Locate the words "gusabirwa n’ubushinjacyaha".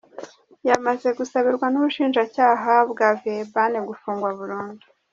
1.17-2.73